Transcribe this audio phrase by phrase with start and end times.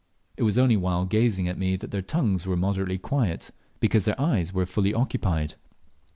[0.35, 4.19] It was only while gazing at me that their tongues were moderately quiet, because their
[4.19, 5.53] eyes were fully occupied.